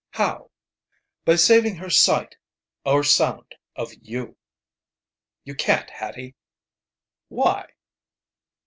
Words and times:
"How?" 0.13 0.49
"By 1.25 1.35
saving 1.35 1.75
her 1.75 1.91
sight 1.91 2.35
or 2.83 3.03
sound 3.03 3.53
of 3.75 3.93
you." 4.01 4.35
"You 5.43 5.53
can't, 5.53 5.91
Hattie." 5.91 6.33
"Why?" 7.27 7.69